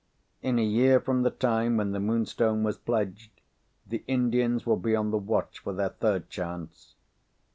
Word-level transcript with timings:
In 0.41 0.57
a 0.57 0.63
year 0.65 0.99
from 0.99 1.21
the 1.21 1.29
time 1.29 1.77
when 1.77 1.91
the 1.91 1.99
Moonstone 1.99 2.63
was 2.63 2.75
pledged, 2.75 3.29
the 3.85 4.03
Indians 4.07 4.65
will 4.65 4.77
be 4.77 4.95
on 4.95 5.11
the 5.11 5.19
watch 5.19 5.59
for 5.59 5.73
their 5.73 5.89
third 5.89 6.27
chance. 6.27 6.95